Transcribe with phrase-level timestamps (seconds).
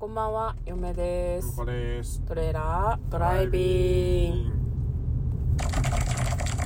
[0.00, 1.54] こんばんは、嫁です。
[1.58, 2.22] こです。
[2.22, 4.50] トレーラードライビング。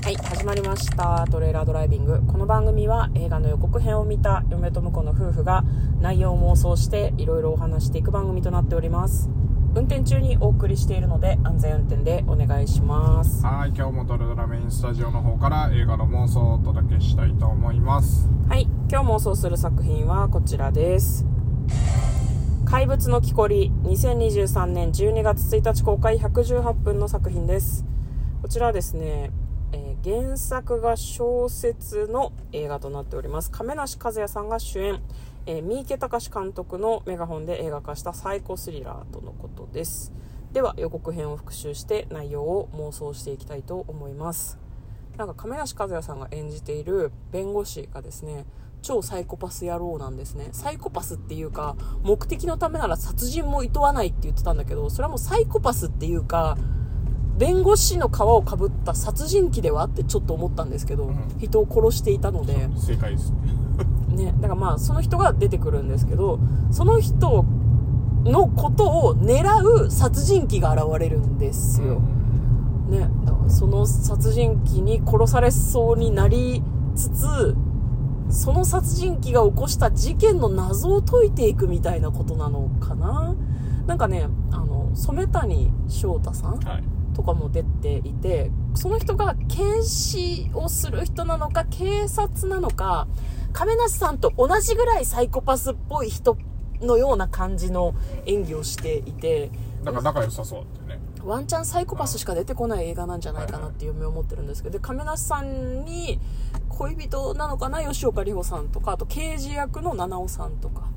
[0.05, 1.27] はい、始まりました。
[1.29, 2.25] トレーラードライビング。
[2.29, 5.65] この番組は映画の予告編を見た嫁と婿の夫婦が
[6.01, 9.29] 内容を妄想していろいろお話していく番組となっております。
[9.75, 13.45] 運転中にお送りしているので安全運転でお願いします。
[13.45, 18.31] はい、今日もトレドラメインスタジオの方から映画の妄想をお届けしたいと思います。
[18.49, 21.27] はい、今日妄想する作品はこちらです。
[22.65, 27.85] 怪物の木こり2023年12月1日公開118分の作品です。
[28.43, 29.31] こちらはですね、
[29.73, 33.51] えー原作が小説の映画となっております。
[33.51, 35.03] 亀梨和也さんが主演、
[35.47, 40.13] えー三池隆監督のメガホンで映画化したサイコスリラーとのことです。
[40.53, 44.59] では予告編を復習して内容を妄想していきたいと思います。
[45.17, 48.47] なんか亀梨和也さんが演じている弁護士がですね
[48.85, 50.51] 超サイコパス野郎なんですね。
[50.53, 56.57] サイコパスっていうか目的のためなら殺人も厭わないって言ってたんだけどそれはもうサイコパスっていうか
[57.39, 61.39] 弁護士の皮をかぶった殺人鬼ではってちょっと思ったんですけど、うん。
[61.41, 62.69] 人を殺していたので。
[62.77, 63.33] 正解です。
[63.33, 63.65] ね。
[64.15, 66.39] ね、だからまあその人が出てくるんですけど
[66.71, 67.45] その人
[68.25, 72.01] のことを狙う殺人鬼が現れるんですよ、
[72.89, 76.63] ね、だからその殺人鬼に殺されそうになり
[76.95, 77.57] つつ
[78.31, 83.35] その殺人鬼が起こした事件の謎を解いていくみたいなことなのかな？
[83.87, 86.85] なんかねあの染谷翔太さんはい。
[87.15, 93.07] とかも出ていてその人が検視をする人なのか警察なのか
[93.53, 96.37] 亀梨さんと同じぐらいサイコパスっぽい人
[96.81, 97.95] のような感じの
[98.27, 99.53] 演技をしていて
[99.85, 100.84] なんか仲良さそうだったよね。
[101.25, 106.21] ワンチャンサイコパスしか出てこない映画なんじゃないかなっていう夢を持ってるんですけどで亀梨さんに
[106.69, 107.83] 恋人なのかな？
[107.83, 110.91] 吉岡里帆さんとかあと刑事役の七尾さんとか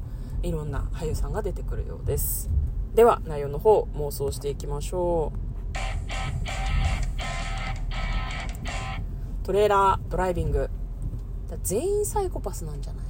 [0.43, 2.49] いろんな俳優さんが出てくるようです。
[2.93, 5.39] では内容の方妄想していきましょう。
[9.45, 10.69] トレーラードライビング。
[11.49, 13.05] だ全員サイコパスなんじゃない？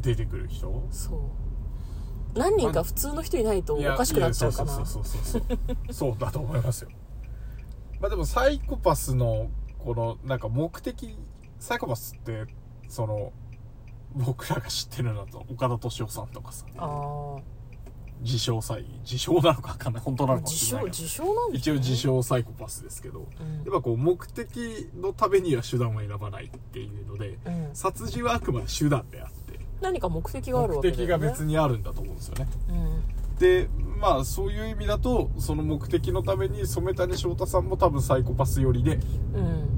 [0.00, 0.86] 出てくる人？
[0.90, 1.20] そう
[2.36, 5.54] 何人か普通の人いないとおかしくなっちゃうかなそうそうそうそうそ
[5.90, 5.92] う。
[5.92, 6.90] そうだと思いますよ。
[8.00, 9.48] まあでもサイコパスの、
[9.78, 11.16] この、なんか目的、
[11.58, 12.46] サイコパスって、
[12.88, 13.32] その、
[14.14, 16.66] 僕らが知ってるのだと、岡田敏夫さんとかさ、
[18.20, 20.02] 自称サイ、自称なのかわかんない。
[20.02, 20.96] 本当なのかも自しれないけど。
[20.96, 29.45] 称自称なんです一応自称サイコパスですけど、うんやっぱこう目的のためには手段を選ばないっていうので、うん殺人はあくまで手段であって
[29.80, 30.96] 何か目的があるわけね。
[30.96, 32.48] 目的が別にあるんだと思うんですよね。
[32.68, 33.36] うん。
[33.38, 33.68] で
[34.00, 38.98] まあそういう意味だとその目的のために染谷翔太さんも多分サイコパス寄りで
[39.34, 39.68] うん。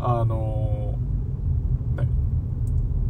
[0.00, 2.08] あのー何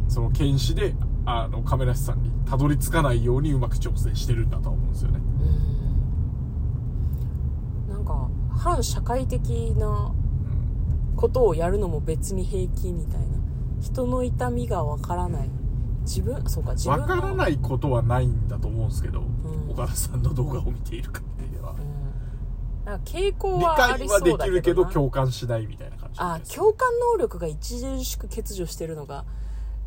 [0.09, 0.95] その検視で
[1.25, 5.19] あの亀梨さんにたどり着かないようにうまく調整してるんだと思うんですよね。
[7.87, 7.93] うん。
[7.95, 9.39] なんか反社会的
[9.77, 10.13] な
[11.15, 13.25] ことをやるのも別に平気みたいな。
[13.81, 15.49] 人の痛みがわからない
[16.05, 19.69] 自分そうか自分わからないいことはないんだと思うんですけど、ん。
[19.69, 29.25] 岡田さんの動画を見ている限りでは、うん、なんか傾向理はあり解はそうだけどできるけどな共感しないみたいな感じあです共感能力が著しく欠如してるのが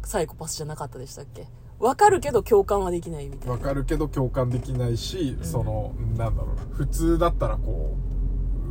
[0.05, 1.47] サイコパスじゃなかったでしたっけ？
[1.79, 3.53] わかるけど共感はできないみたいな。
[3.53, 5.45] わかるけど共感できないし、うん。
[5.45, 7.97] そのなんだろうな普通だったらこ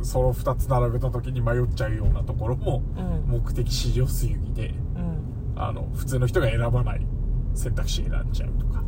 [0.00, 3.32] うその2つ並べた時に迷っちゃうようなところもうん。
[3.32, 5.54] 目的至上主義でうん。
[5.56, 7.06] あの普通の人が選ばない
[7.54, 8.82] 選択肢選んじゃうとか、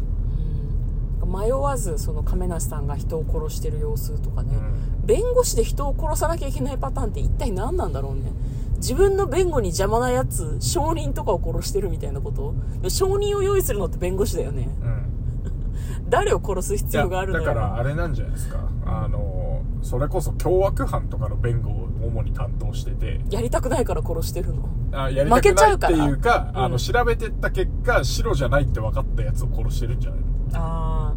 [1.23, 1.33] うん。
[1.33, 5.07] 迷わずその亀梨さんが人を殺してる様子とかね、うん。
[5.07, 8.33] 弁護士で人を殺さなきゃいけないパターンって一体何なんだろうね。
[8.77, 12.55] 自分の弁護に邪魔なやつ証人とかを殺してるみたいなこと。
[12.89, 14.69] 証人を用意するのって弁護士だよね。
[14.83, 16.09] うん。
[16.09, 18.59] 誰を殺す必要があるのよだからあれなんじゃないですか。
[18.87, 19.40] あの
[19.83, 23.21] それこそ凶悪犯とかの弁護を主に担当してて。
[23.31, 24.69] やりたくないから殺してるの。
[24.93, 26.09] あやりた負けくないってちゃうから。
[26.09, 26.63] いうかうん。
[26.65, 30.27] あの調べてった結果白じゃないって分かったやつを殺してるんじゃないの。
[30.55, 31.15] あ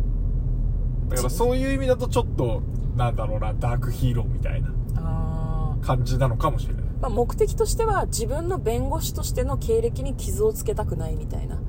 [1.09, 2.61] だからそういう意味だとちょっと
[2.95, 6.83] なんだろうなダークヒーローみたいな感じなのかもしれない。
[7.01, 11.59] まあ、目的としては自分の弁護士としての経歴に傷をつけたくないみたいな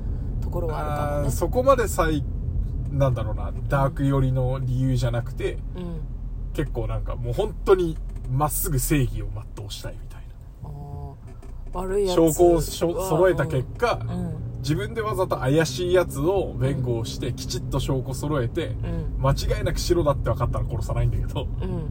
[0.41, 1.31] ところはあるかもね。
[1.31, 2.23] そこまで最
[2.91, 6.14] なんだろうなダーク寄りの理由じゃなくてうん
[6.55, 7.97] 結構なんかもう本当に
[8.31, 10.21] まっすぐ正義を全うしたいみたい
[10.63, 11.13] あー
[11.73, 12.17] 悪いやつ。
[12.19, 14.09] な証拠を揃えた結果、うん。
[14.09, 14.35] うん
[14.65, 19.21] 自分でわざと怪しいやつを弁護をしてきちっと証拠揃えてうん。
[19.21, 21.83] 間違いなく白だって分かったら殺さないんだけどうん。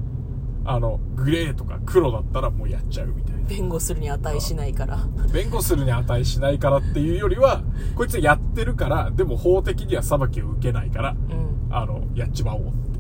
[0.65, 3.43] あのグレーとか黒だったらもうやっちゃうみたいな。
[3.49, 4.99] 弁護するに値しないから。
[5.33, 7.63] 弁護するに値しないからっていうよりは
[7.95, 11.73] こいつやってるからでも法的には裁きを受けないからうん。
[11.73, 12.94] あのやっちまおうって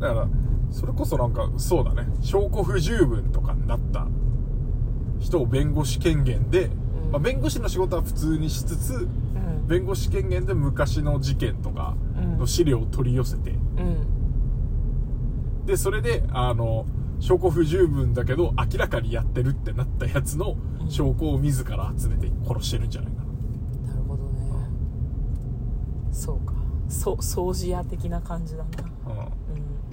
[0.00, 0.28] だから
[0.70, 2.06] それこそなんかそうだね。
[2.20, 4.06] 証拠不十分とかになった
[5.20, 6.70] 人を弁護士権限で、ん。
[7.12, 9.66] まあ、弁護士の仕事は普通にしつつうん。
[9.66, 11.96] 弁護士権限で昔の事件とか
[12.38, 15.66] の資料を取り寄せて、うん。
[15.66, 16.86] でそれであの
[17.18, 20.56] 証拠不十分だけど明らかにやってるってなったやつの
[20.88, 23.22] 証拠を自ら集めて殺してるんじゃないか
[23.86, 24.30] な、なるほどね。
[26.12, 26.54] そうか。
[26.88, 28.64] そ掃除屋的な感じだ。
[28.64, 28.68] な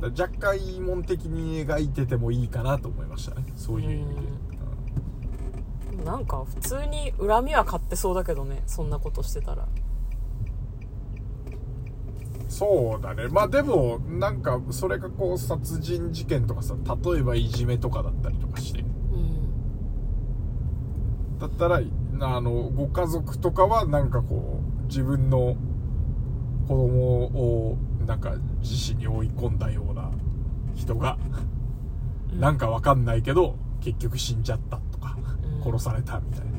[0.09, 3.45] 若干いいもん的に描いててもいいかなと思いましたね。
[3.55, 4.21] そういう意味で、
[6.00, 6.05] うん。
[6.05, 8.63] なんか普通に恨みは買ってそうだけどね。
[8.65, 9.67] そんなことしてたら。
[12.50, 13.27] そうだね。
[13.29, 18.81] まあでもなんかそれがこう殺人事件とかさ例えばいじめとかだったりとかして。
[18.81, 19.53] うん。
[21.39, 21.81] だったら
[22.21, 25.56] あのご家族とかはなんかこう自分の
[26.67, 30.11] 子供をなんか自死に追い込んだような
[30.75, 31.17] 人が、
[32.31, 32.39] うん。
[32.39, 35.63] なんかわかんないけど結局死んじゃったとか、うん。
[35.63, 36.53] 殺されたみたいな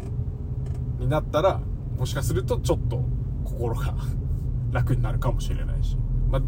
[0.98, 1.60] になったら
[1.98, 3.04] もしかするとちょっと
[3.44, 3.94] 心が
[4.72, 5.96] 楽になるかもしれないし、
[6.30, 6.42] まあ、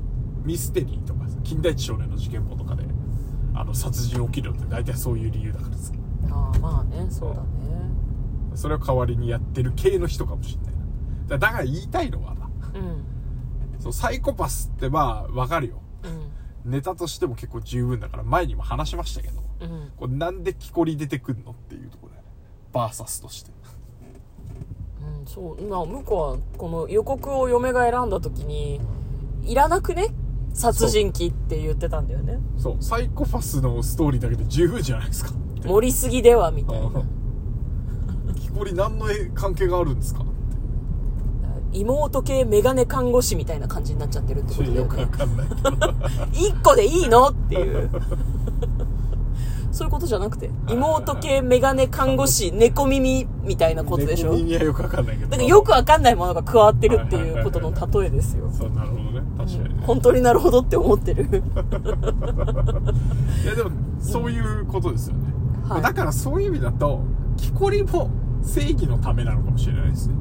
[0.45, 2.85] ミステリーとかさ金田一少年の事件簿とかで
[3.55, 5.93] あの殺人起きるのって大体そういう理由だからさ。
[6.31, 7.47] ああまあねそうだね。
[8.55, 10.83] それを代わりにやってる系の人かもしれないな。
[11.29, 13.16] だだから言いたいのはなうん
[13.93, 15.81] そうサイコパスってまあわかるよ。
[16.65, 16.71] うん。
[16.73, 19.91] ネタとしても結構十分だから前にも話しましたけどうん。
[19.97, 22.29] これなんで木こり出てくんのっていうところだよね。
[22.73, 23.51] バーサスとして。
[25.21, 25.63] うん、そう。
[25.69, 28.81] まあ向こうはこの予告を嫁が選んだ時に
[29.45, 30.09] いらなくね？
[30.53, 32.39] 殺人鬼って言ってたんだよね。
[32.59, 32.83] そう。
[32.83, 35.31] サイコパスのストーリーだけで十分じゃないですか
[35.65, 36.87] 盛りすぎではみたいな。
[36.87, 38.35] うん。
[38.35, 40.25] 木こり何の関係があるんですか？
[41.81, 45.61] 妹系メガネ看護師みたいな感じになっちゃってるってことだよくわかんないけど。
[45.71, 47.29] 1個でいいの？
[47.29, 47.91] っていう。
[49.73, 54.31] そういうことじゃなくて妹系メガネ看護師猫耳みたいなことでしょ？
[54.33, 55.31] 猫耳はよくわかんないけど。
[55.31, 58.49] だからよくわかんないものが加わってるっていうことの例えですよ。
[58.51, 59.21] そうなるほどね。
[59.37, 61.25] 確かにね、本当になるほどって思ってる。
[61.29, 61.29] い
[63.47, 63.71] やでも
[64.01, 65.25] そういうことですよね、
[65.69, 65.83] はい。
[65.83, 67.01] だからそういう意味だと
[67.37, 68.09] 木こりも
[68.43, 70.15] 正義のためなのかもしれないですね、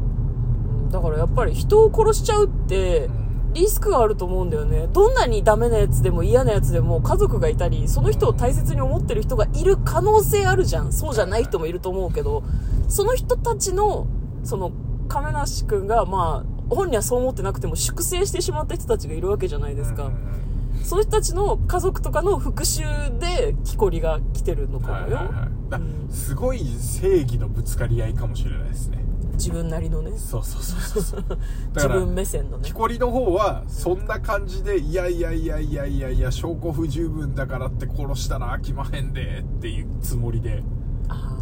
[0.91, 3.09] だからやっぱり人を殺しちゃうって
[3.53, 4.87] リスクがあると思うんだよね。
[4.91, 10.91] どんなにダメなやつでも嫌なやつでも家族がいたりその人を大切に思ってる人がいる可能性あるじゃん。
[10.91, 12.43] そうじゃない人もいると思うけど
[12.87, 14.07] その人たちの
[14.43, 14.71] その
[15.07, 20.35] 亀梨君がまあ本人はそう思ってなくても粛清してしまった人たちがいるわけじゃないですか、うん
[20.83, 26.13] その人たちの家族とかの復讐で木こりが来てるのかもよ、はいはいはい。
[26.13, 28.99] すごい正義のぶつかり合いかもしれないですね
[29.35, 30.11] 自分なりのね。
[30.17, 31.23] そうそうそうそう
[31.75, 32.63] 自分目線のね。
[32.63, 40.63] 木こりの方はそんな感じでいやいやいやいやいやいや証拠不十分だからって殺したら飽きまへんでっていうつもりで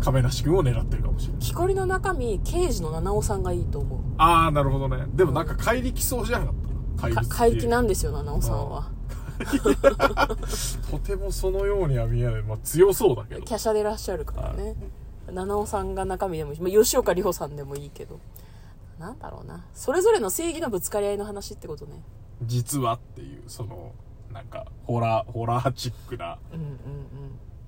[0.04, 4.00] 亀梨君を狙ってるかもしれない木こりの中身刑事の七尾さんがいいと思う。
[4.18, 5.06] ああなるほどね。
[5.14, 6.56] でもなんか怪力そうじゃなかっ
[6.98, 8.92] た怪か物っていう怪力なんですよ七尾さんは。
[10.92, 13.42] とてもそのようには見えない、まあ、強そうだけど。
[13.42, 14.76] 華奢でいらっしゃるからね
[15.32, 18.20] 七尾さんが中身でもいいし、まあ、吉岡里帆さんでもいいけど。
[19.00, 19.66] なんだろうな。
[19.74, 22.02] それぞれの正義のぶつかり合いの話ってことね。
[22.44, 23.92] 実はっていうその
[24.32, 26.78] なんかホラーホラーチックなうんうん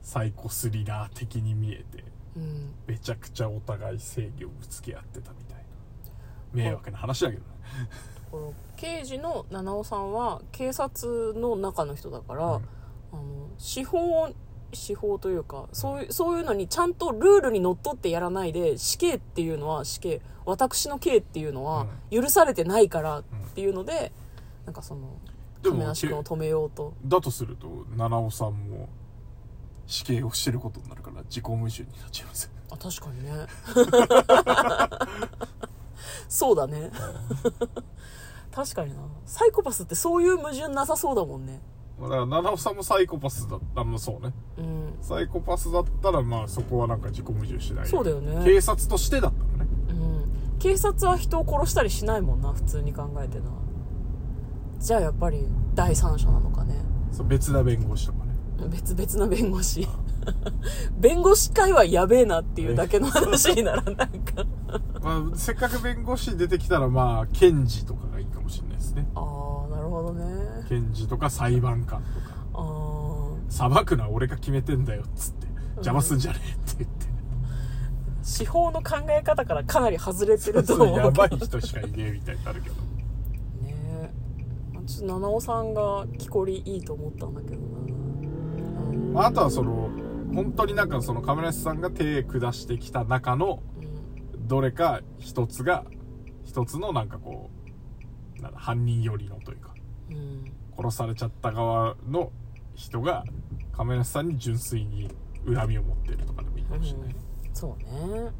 [0.01, 2.03] サイコスリラー的に見えて
[2.35, 2.73] うんうん。
[2.87, 5.63] めちゃくちゃお互い正義をぶつけ合ってたみたいな
[6.53, 7.47] 迷惑な話だけどね。
[8.31, 12.53] この刑事の七尾さんは警察の中の人だから、うん。
[12.53, 12.57] あ
[13.15, 14.29] の司法
[14.73, 23.23] 司法というかそういうそういうのにちゃんとルールにのっとってやらないで死刑っていうのは死刑私の刑っていうのは許されてないからっ
[23.55, 24.11] ていうので、
[24.65, 25.17] なんかその
[25.63, 26.93] 亀梨君を止めようと。
[27.03, 28.89] だとすると七尾さんも
[29.87, 33.31] 死刑をしてることになるから自己矛盾になっちゃいますよあ確かにね。
[36.29, 36.91] そうだね。
[38.51, 39.01] 確かにな。
[39.25, 41.59] サイコパスってそういう矛盾なさそうだもんね
[42.01, 44.33] だから七尾さんもサイコパスだったまあそうね。
[44.57, 44.93] うん。
[45.01, 47.87] サイコパスだったらまあそこはなんか自己矛盾しない。
[47.87, 48.43] そうだよね。
[48.43, 49.71] 警察としてだったらね。
[49.89, 50.59] うん。
[50.59, 53.45] 警察は人を殺したりしないもんな普通に考えてな。
[54.79, 56.75] じゃあやっぱり第三者なのかね。
[57.11, 58.35] そう別な弁護士とかね。
[58.67, 59.87] 別々な弁護士。
[60.99, 64.05] 弁護士会はやべえなっていうだけの話にならなんか。
[65.01, 69.07] まあ、せっかく弁護士出てきたらまあ検事とかがいいかもしれないですね。
[69.15, 69.54] ああ
[70.67, 72.35] 検事とか裁判官とか。
[72.53, 73.51] あー。
[73.51, 75.45] さばくのは俺が決めてんだよっつって。
[75.75, 77.05] 邪魔すんじゃねえって言って、
[78.23, 80.97] 司法の考え方からかなり外れてると思う。
[80.97, 82.75] やばい人しかいねえみたいになるけど。
[82.75, 82.81] ね
[83.63, 84.11] え。
[84.87, 87.61] ちょっと七尾さんが木こりいいと思ったんだけど
[89.13, 89.89] な、ああとはその
[90.33, 93.61] 本当になんかその亀梨さんが手下してきた中の
[94.33, 94.47] うん。
[94.47, 95.83] どれか一つが
[96.45, 97.51] 一つのなんかこ
[98.39, 99.69] うなんだ犯人寄りのというか。
[99.69, 99.74] うん
[100.77, 102.31] 殺されちゃった側の
[102.75, 103.23] 人が
[103.71, 105.09] 亀梨さんに純粋に
[105.45, 107.15] 恨みを持ってるとかでもいいかもしれない、
[107.53, 108.31] そうね。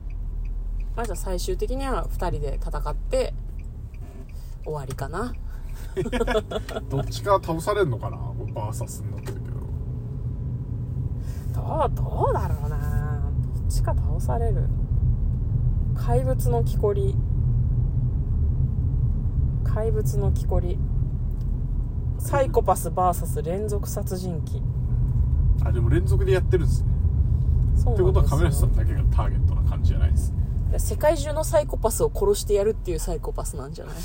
[0.96, 3.34] まあじゃあ最終的には2人で戦って
[4.64, 5.34] 終わりかな。
[6.90, 8.18] どっちか倒されるのかな？
[8.54, 9.56] バーサスになってるけど。
[11.54, 13.30] どうどうだろうな。
[13.54, 14.68] どっちか倒される。
[15.96, 17.16] 怪物の木こり。
[19.64, 20.80] 怪物の木こり
[22.26, 24.62] サイコパス VS 連続殺人鬼。
[25.64, 26.90] あでも連続でやってるんですね。
[27.78, 30.34] そうってことは亀梨さんだけがターゲットな感じじゃないです
[30.78, 33.96] 世界中のサイコパスを殺してやるっていうサイコパスなんじゃない？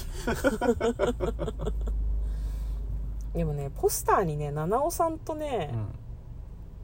[3.38, 5.72] でもねポスターにね七尾さんとね、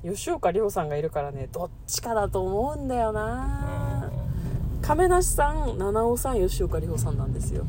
[0.05, 4.11] 吉岡里帆さんがいるからねどっちかだと思うんだよな。
[4.83, 7.64] 亀梨さん七尾さん吉岡里帆さんなんですよ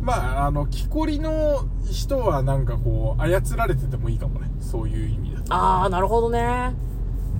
[0.00, 4.50] まああの木こりの人はなんかこう操られててもいいかもね。
[4.60, 5.54] そういう意味だと。
[5.54, 6.74] ああなるほどね。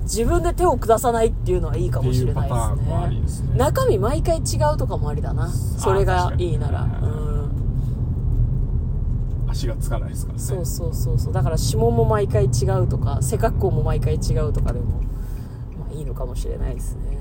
[0.03, 2.49] 自分で手を下さないっていうのはいいかもしれない
[3.15, 3.49] でですすね。
[3.53, 5.49] ね中身毎回違うとかもありだな。
[5.49, 6.83] それがいいなら。
[6.83, 7.51] うん。
[9.49, 10.43] 足がつかないですからね。
[10.43, 11.33] そうそうそうそう。
[11.33, 15.01] だから指紋も毎回違うとか背格好も毎回違うとかでも
[15.79, 17.17] まあいいのかもしれないですね。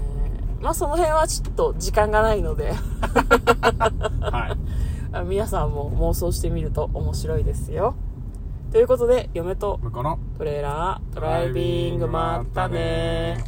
[0.60, 2.72] まあその辺はちょっと時間がないので。
[2.72, 2.80] はい。
[4.22, 4.56] あ
[5.26, 7.96] 皆さんも妄想してみると面白いですよ。
[8.70, 9.80] ということで嫁と
[10.38, 13.42] トレーラードライビングまったね